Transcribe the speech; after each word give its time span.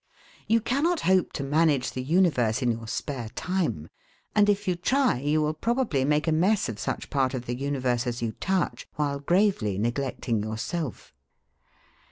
You 0.47 0.61
cannot 0.61 1.01
hope 1.01 1.31
to 1.33 1.43
manage 1.43 1.91
the 1.91 2.01
universe 2.01 2.63
in 2.63 2.71
your 2.71 2.87
spare 2.87 3.29
time, 3.35 3.87
and 4.33 4.49
if 4.49 4.67
you 4.67 4.75
try 4.75 5.19
you 5.19 5.43
will 5.43 5.53
probably 5.53 6.05
make 6.05 6.27
a 6.27 6.31
mess 6.31 6.67
of 6.69 6.79
such 6.79 7.11
part 7.11 7.35
of 7.35 7.45
the 7.45 7.55
universe 7.55 8.07
as 8.07 8.19
you 8.19 8.31
touch, 8.31 8.87
while 8.95 9.19
gravely 9.19 9.77
neglecting 9.77 10.41
yourself. 10.41 11.13